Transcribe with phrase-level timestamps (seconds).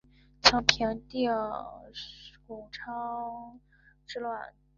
[0.41, 1.29] 曾平定
[2.47, 2.91] 宕昌
[3.59, 3.59] 羌
[4.07, 4.51] 之乱。